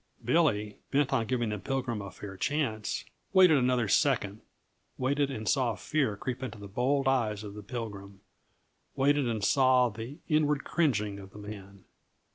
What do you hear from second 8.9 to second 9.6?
waited and